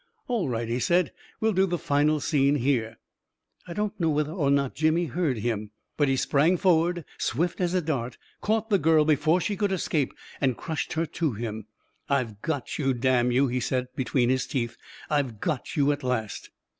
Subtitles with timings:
[0.27, 2.97] "All right," he said; "we'll do the final scene here."
[3.67, 7.75] I don't know whether or not Jimmy heard him, but he sprang forward, swift as
[7.75, 11.67] a dart, caught the girl before she could escape, and crushed her to him.
[12.07, 14.75] 44 I've got you, damn you I" he said, between his teeth."
[15.11, 16.49] I've got you at last